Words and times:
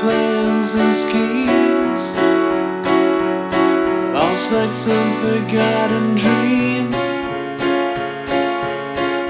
plans 0.00 0.74
and 0.74 0.92
schemes. 0.92 2.02
Lost 4.14 4.52
like 4.52 4.72
some 4.72 5.10
forgotten 5.22 6.14
dream. 6.14 6.92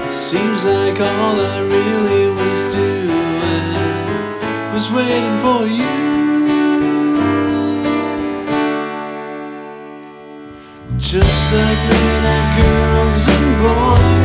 Seems 0.07 0.63
like 0.63 0.99
all 0.99 1.37
I 1.39 1.59
really 1.75 2.25
was 2.39 2.59
doing 2.75 3.67
was 4.73 4.85
waiting 4.91 5.37
for 5.45 5.61
you. 5.79 5.95
Just 10.97 11.53
like 11.53 11.81
little 11.89 12.43
girls 12.57 13.27
and 13.27 13.49
boys. 13.61 14.24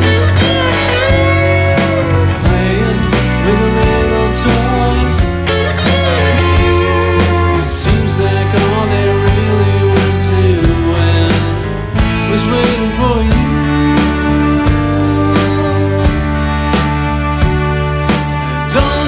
Don't 18.72 18.99